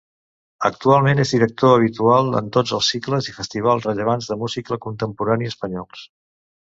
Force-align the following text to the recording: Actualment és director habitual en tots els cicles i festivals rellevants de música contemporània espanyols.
Actualment 0.67 1.19
és 1.23 1.33
director 1.33 1.73
habitual 1.73 2.31
en 2.39 2.49
tots 2.57 2.73
els 2.77 2.89
cicles 2.93 3.27
i 3.29 3.35
festivals 3.35 3.85
rellevants 3.89 4.31
de 4.31 4.39
música 4.45 4.79
contemporània 4.87 5.53
espanyols. 5.55 6.03